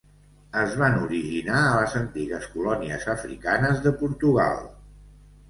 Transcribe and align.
Es 0.59 0.77
van 0.77 0.95
originar 1.01 1.59
a 1.65 1.75
les 1.81 1.93
antigues 1.99 2.49
colònies 2.55 3.07
africanes 3.15 3.85
de 3.87 3.95
Portugal. 4.03 4.61